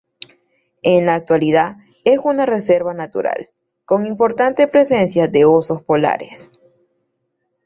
[0.81, 3.49] En la actualidad es una reserva natural,
[3.85, 6.49] con importante presencia de osos polares.